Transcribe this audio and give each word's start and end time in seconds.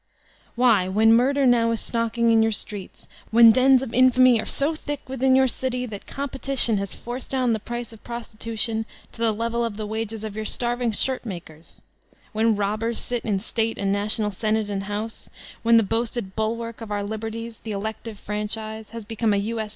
Why, 0.55 0.87
when 0.87 1.13
murder 1.13 1.45
now 1.45 1.69
is 1.69 1.79
stalking 1.79 2.31
in 2.31 2.41
your 2.41 2.51
streets, 2.51 3.07
when 3.29 3.51
dens 3.51 3.83
of 3.83 3.93
infamy 3.93 4.39
are 4.41 4.47
so 4.47 4.73
thick 4.73 5.07
within 5.07 5.35
your 5.35 5.47
city 5.47 5.85
that 5.85 6.07
competition 6.07 6.77
has 6.77 6.95
forced 6.95 7.29
down 7.29 7.53
the 7.53 7.59
price 7.59 7.93
of 7.93 8.03
prosti 8.03 8.37
tution 8.37 8.85
to 9.11 9.21
the 9.21 9.31
level 9.31 9.63
of 9.63 9.77
the 9.77 9.85
wages 9.85 10.23
of 10.23 10.35
your 10.35 10.43
starving 10.43 10.91
shirt 10.91 11.23
makers; 11.23 11.83
when 12.33 12.55
robbers 12.55 12.97
sit 12.99 13.23
in 13.25 13.37
State 13.37 13.77
and 13.77 13.91
national 13.93 14.31
Senate 14.31 14.71
and 14.71 14.85
House, 14.85 15.29
when 15.61 15.77
the 15.77 15.83
boasted 15.83 16.35
"bulwark 16.35 16.81
of 16.81 16.89
our 16.89 17.03
liberties/* 17.03 17.59
the 17.59 17.71
elective 17.71 18.17
franchise, 18.17 18.89
has 18.89 19.05
become 19.05 19.33
a 19.35 19.37
U. 19.37 19.59
S. 19.59 19.69